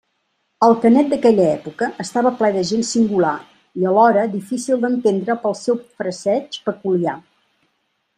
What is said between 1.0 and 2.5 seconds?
d'aquella època estava ple